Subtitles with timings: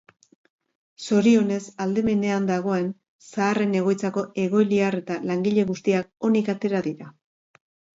[1.07, 2.89] Zorionez, aldamenean dagoen
[3.29, 7.17] zaharren egoitzako egoiliar eta langile guztiak onik atera dira.